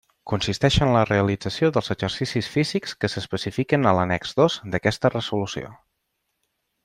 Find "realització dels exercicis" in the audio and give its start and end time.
1.09-2.47